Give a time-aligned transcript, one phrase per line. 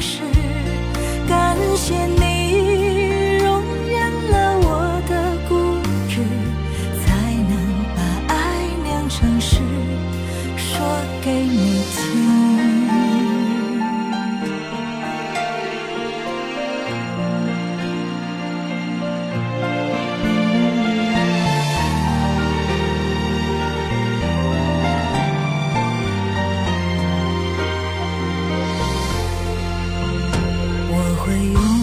[0.00, 0.22] 是
[1.28, 2.19] 感谢你。
[31.30, 31.79] 会永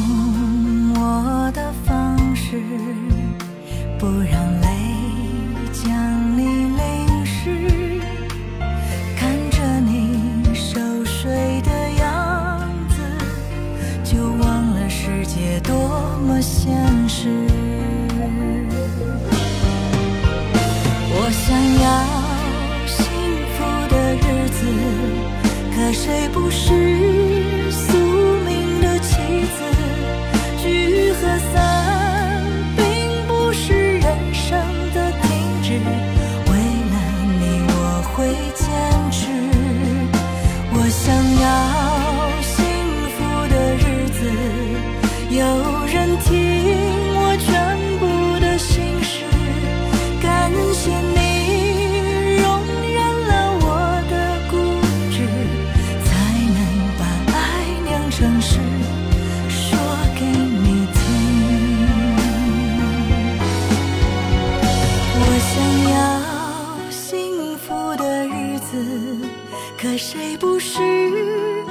[69.79, 70.79] 可谁不是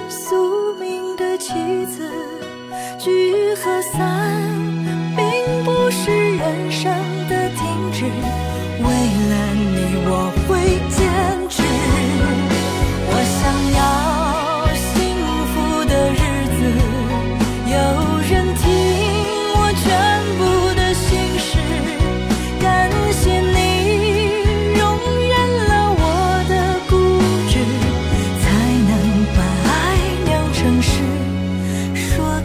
[0.09, 1.53] 宿命的妻
[1.87, 2.09] 子
[3.01, 4.16] 聚和散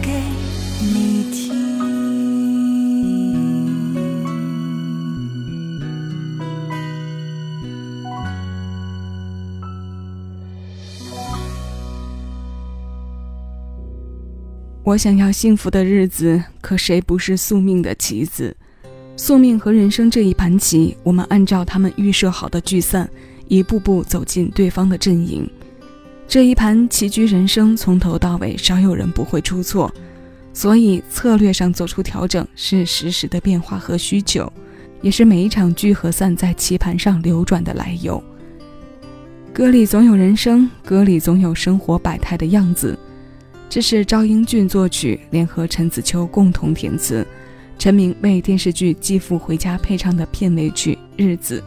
[0.02, 0.10] 给
[0.80, 1.52] 你听。
[14.84, 18.56] 我想要幸福的日子，可谁不是宿命的棋子？
[19.16, 23.08] 宿命和人生这一盘棋，我们按照他们预设好的聚散，
[23.46, 25.48] 一步步走进对方的阵营。
[26.32, 29.92] 这一盘棋局人生，从头到尾少有人不会出错，
[30.54, 34.50] 所以策略上做出调整是实时的变化和需求，
[35.02, 38.24] 也是每一场聚和散在棋盘上流转的来由。
[39.52, 42.98] 歌里总有人生，歌里总有生活百态的样子。
[43.68, 47.26] 这是赵英俊作曲，联合陈子秋共同填词，
[47.78, 51.60] 陈明为电视剧《继父回家》配唱的片尾曲《日子》。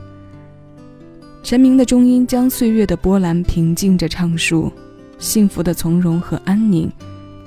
[1.46, 4.74] 陈明的中音将岁月的波澜平静着唱述，
[5.20, 6.92] 幸福的从容和安宁，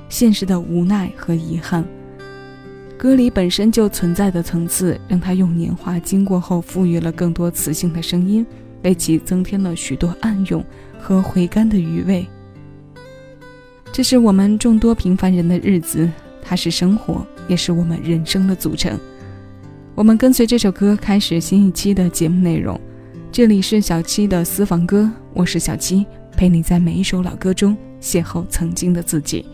[0.09, 1.85] 现实的无奈和遗憾。
[2.97, 8.47] 歌里本身就存在的层次，让他用年华经过后赋予了更多磁性的声音，
[8.85, 10.65] 为其增添了许多暗涌
[10.97, 12.25] 和回甘的余味。
[13.91, 16.09] 这是我们众多平凡人的日子，
[16.41, 18.97] 它是生活，也是我们人生的组成。
[19.97, 22.81] 我们跟随这首歌开始新一期的节目内容。
[23.31, 29.47] 这里是小七的私房歌，我是小七，陪你在每一首老歌中邂逅曾经的自己。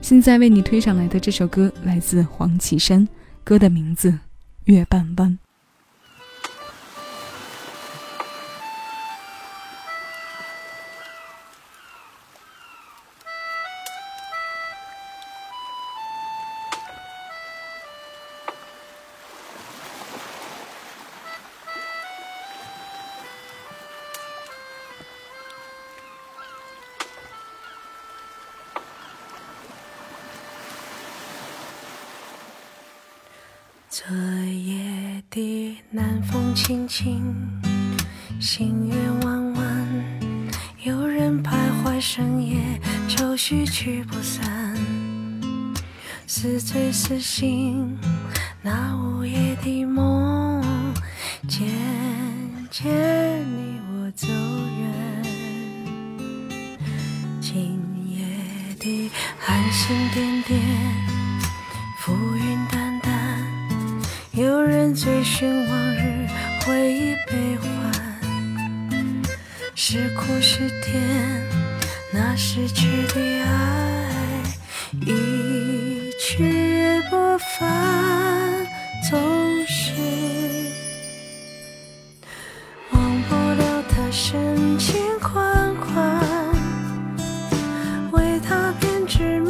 [0.00, 3.06] 现在为你推上来的这首歌来自黄绮珊，
[3.44, 4.10] 歌的名字
[4.64, 5.38] 《月半弯》。
[33.92, 34.06] 昨
[34.46, 37.34] 夜的南风轻轻，
[38.40, 38.94] 星月
[39.24, 39.88] 弯弯，
[40.84, 44.76] 有人徘徊深夜，愁绪驱不散。
[46.24, 47.98] 似醉似醒，
[48.62, 50.62] 那午夜的梦，
[51.48, 51.66] 渐
[52.70, 52.86] 渐
[53.42, 54.28] 离我走
[54.78, 55.24] 远。
[57.40, 58.24] 今夜
[58.78, 59.10] 的
[59.40, 60.60] 寒星点点，
[69.92, 71.02] 是苦是甜，
[72.12, 74.06] 那失去的爱
[75.04, 77.68] 一去不返，
[79.10, 79.20] 总
[79.66, 79.90] 是
[82.92, 86.24] 忘不了他深情款款。
[88.12, 89.40] 为他编织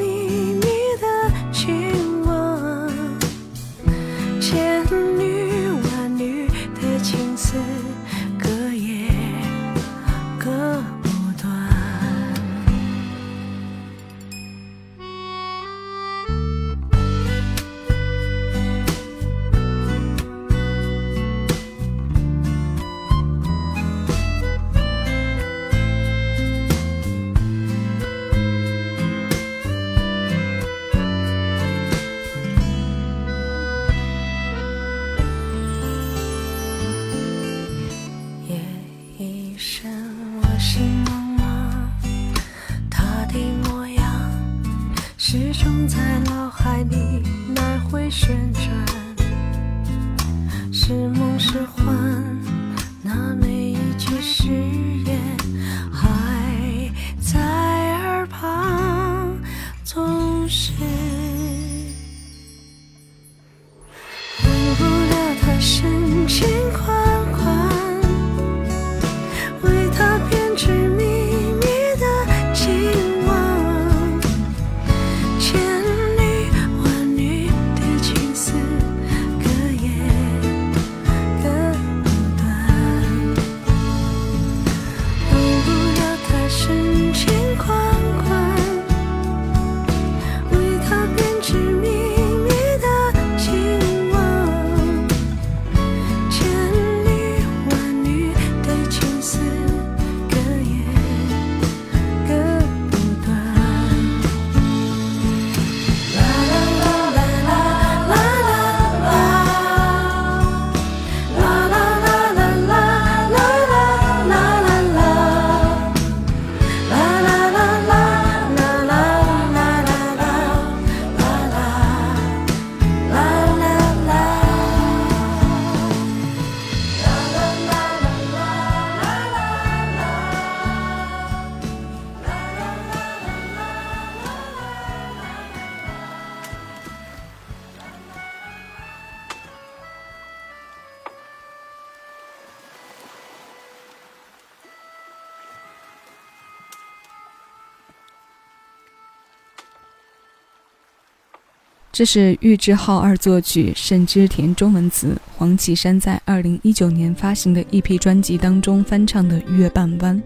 [152.01, 160.17] 这是玉置浩二作曲，甚之田中文词，黄绮珊在二零一九年发行的一批专辑当中翻唱的《月半弯》。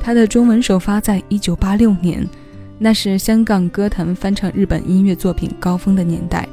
[0.00, 2.26] 他的中文首发在一九八六年，
[2.78, 6.48] 那是香港歌坛翻唱日本音乐作品高峰的年代。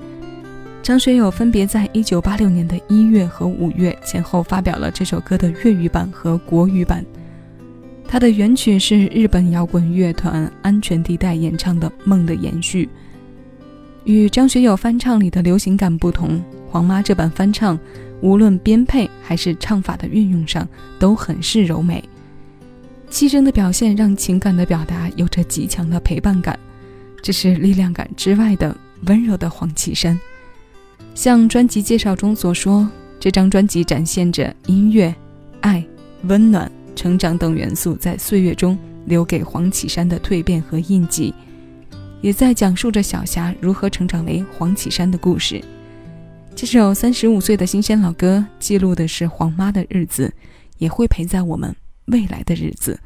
[0.84, 7.06] 张学友分别在一九八六年的一月和五月前后发表了这首歌的粤语版和国语版。
[8.06, 12.86] 它的原曲是日本摇滚乐团安全地带演唱的《梦的延续》。
[14.10, 17.78] 与张学友翻唱里的流行感不同，黄妈这版翻唱，
[18.22, 22.04] 无论编配还是唱法的运用上，都很是柔美。
[23.12, 26.58] 气声的表现让情感的表达有着极强的陪伴感，
[27.22, 28.75] 这是力量感之外的
[29.06, 30.20] 温柔的黄绮珊。
[31.13, 32.89] 像专辑介绍中所说，
[33.20, 35.13] 这张专辑展现着音乐、
[35.62, 35.86] 爱、
[36.24, 38.75] 温暖、成长等元素在岁月中
[39.06, 41.32] 留给黄绮珊的蜕变和印记。
[42.22, 45.64] 也在讲述着小霞如何成长为黄绮珊的故事。
[46.56, 50.34] 这首三十五岁的新鲜老歌，记录的是黄妈的日子，
[50.78, 51.74] 也会陪在我们
[52.08, 53.00] 未来的日子。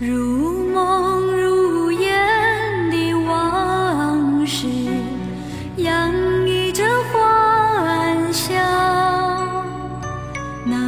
[0.00, 0.63] 如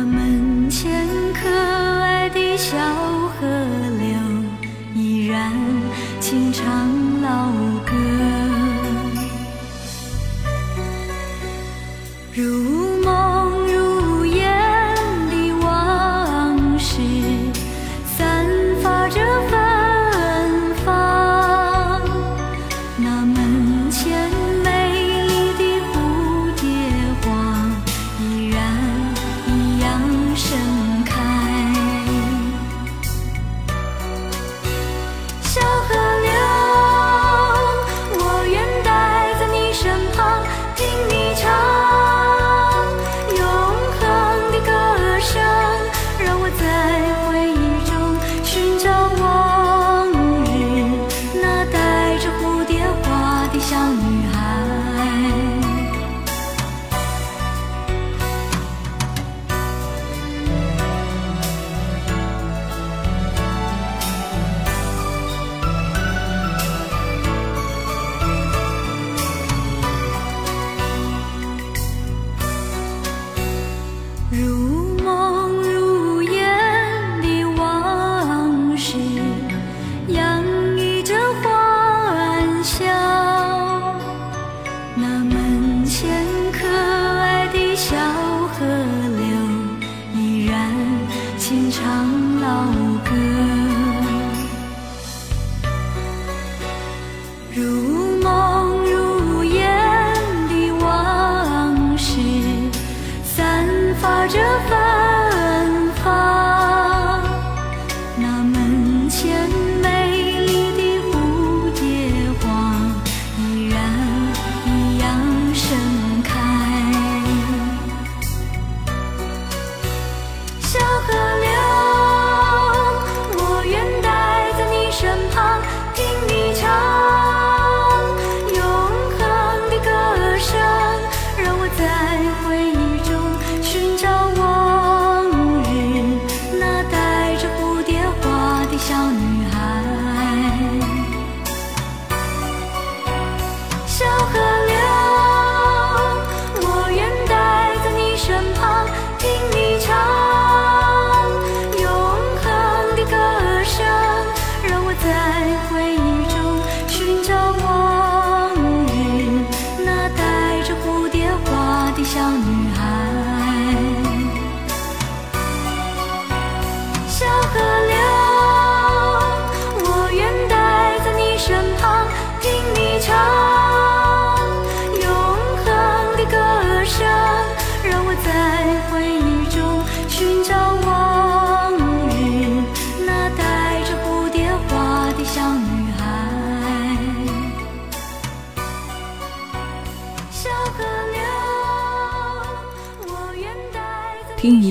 [0.07, 2.77] 门前可爱的小
[3.41, 3.47] 河
[3.99, 4.17] 流，
[4.95, 5.53] 依然
[6.21, 6.89] 清唱
[7.21, 7.51] 老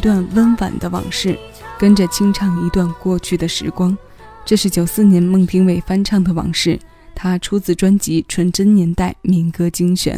[0.05, 1.35] 段温婉的往事，
[1.79, 3.97] 跟着清唱一段过去的时光。
[4.45, 6.77] 这是九四年孟庭苇翻唱的《往事》，
[7.15, 10.15] 它出自专辑《纯真年代民歌精选》。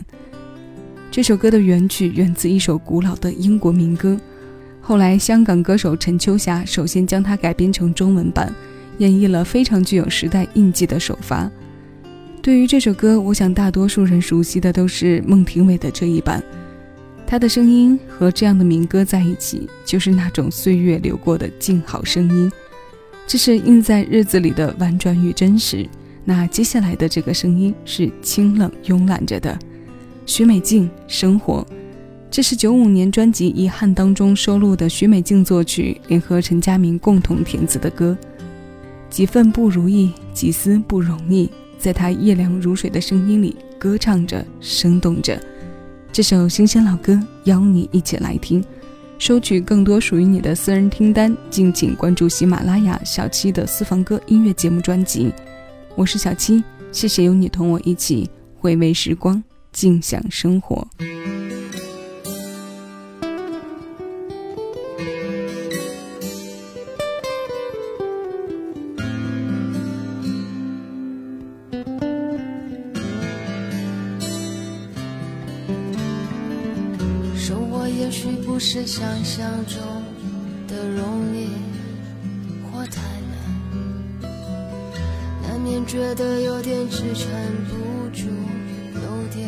[1.09, 4.19] 这首歌的原曲源自一首古老的英国民歌，
[4.81, 8.53] 后来香港歌手陈秋霞首先将它改编成中文版，
[8.97, 11.49] 演绎了非常具有时代印记的首发。
[12.41, 16.43] 对于这首歌，我想大多数人熟悉的都是孟庭苇的这一版。
[17.27, 22.49] 他的声音和这样的民歌在一起，就是那种岁月流过的静好声音。
[23.27, 25.85] 这是印在日子里的婉转与真实。
[26.23, 29.59] 那接下来的这个声音是清冷慵懒着的，
[30.25, 31.65] 徐美静《生活》，
[32.31, 38.17] 这是九五年专辑《遗憾》当中收录的徐美静作曲，联合陈佳明共同填词的歌。
[39.09, 45.37] 几份不如意，几丝不容易，在她夜凉如水的声音里歌唱着，生动着。
[46.11, 48.63] 这首新鲜老歌，邀你一起来听。
[49.19, 55.31] 收取更多属于你的私人听单，敬请关注喜马拉雅小七的私房歌音乐节目专辑。
[55.95, 60.87] 我是小七，谢谢有你同我一起回味时光，静享生活。
[78.99, 79.77] 想象中
[80.67, 81.49] 的容易
[82.63, 82.99] 或太
[83.29, 84.27] 难，
[85.43, 87.29] 难免觉得有点支撑
[87.67, 88.25] 不住，
[88.95, 89.47] 有点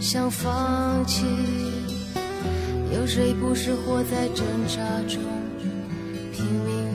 [0.00, 1.26] 想放弃。
[2.94, 5.20] 有谁不是活在挣扎中，
[6.32, 6.88] 拼命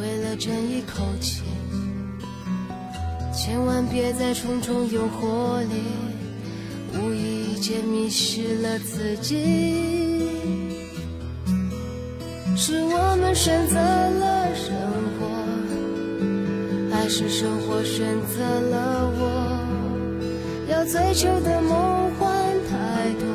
[0.00, 1.42] 为了争一口气？
[3.34, 5.82] 千万别在重重诱惑里，
[6.94, 10.15] 无意间迷失了自己。
[12.58, 14.74] 是我们选择了生
[15.18, 15.28] 活，
[16.90, 19.60] 还是生活选择了我？
[20.66, 22.34] 要追求的梦幻
[22.70, 23.28] 太多，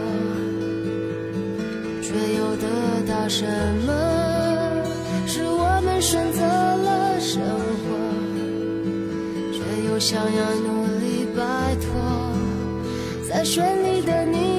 [2.02, 2.66] 却又得
[3.08, 3.46] 到什
[3.86, 3.94] 么？
[5.28, 7.94] 是我们选择了生活。
[9.54, 11.92] 却又想要努力摆脱，
[13.30, 14.51] 在绚丽的霓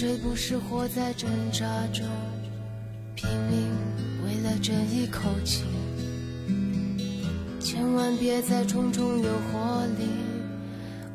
[0.00, 2.06] 谁不是活在挣扎中，
[3.16, 3.68] 拼命
[4.24, 5.64] 为了这一口气？
[7.58, 10.06] 千万别在重重诱惑里，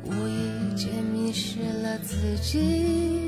[0.04, 3.23] 无意间迷失了自己。